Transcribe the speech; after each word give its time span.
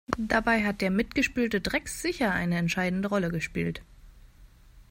Dabei 0.17 0.63
hat 0.65 0.81
der 0.81 0.89
mitgespülte 0.89 1.61
Dreck 1.61 1.87
sicher 1.87 2.31
eine 2.31 2.57
entscheidende 2.57 3.07
Rolle 3.09 3.29
gespielt. 3.29 3.83